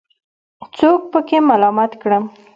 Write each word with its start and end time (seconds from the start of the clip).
څوک 0.77 0.99
پکې 1.11 1.37
ملامت 1.49 1.91
کړم. 2.01 2.23